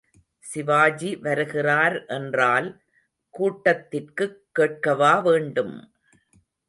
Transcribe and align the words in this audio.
சிவாஜி 0.39 1.15
வருகிறார் 1.15 2.05
என்றால் 2.05 2.81
கூட்டத்திற்குக் 3.29 4.41
கேட்கவாவேண்டும். 4.59 5.75